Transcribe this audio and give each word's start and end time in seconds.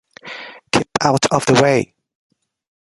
Keep 0.71 0.87
out 1.03 1.27
of 1.31 1.45
the 1.45 1.53
way. 1.61 1.93